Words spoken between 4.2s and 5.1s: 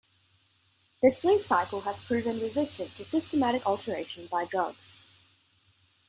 by drugs.